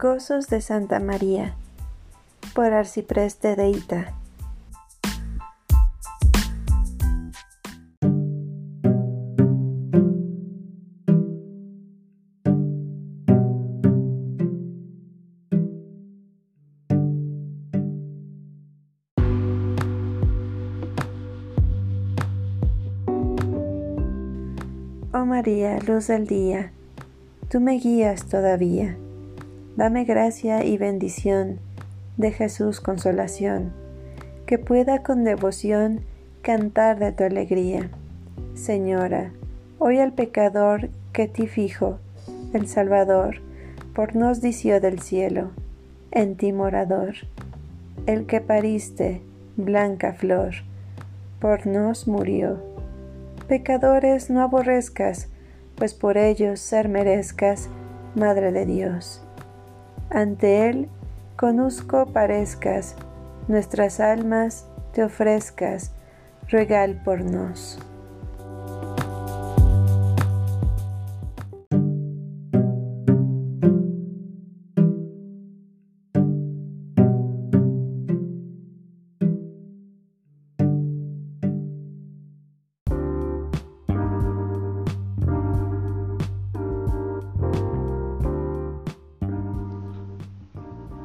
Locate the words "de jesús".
32.18-32.82